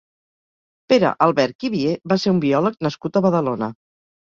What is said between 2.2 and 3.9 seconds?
ser un biòleg nascut a Badalona.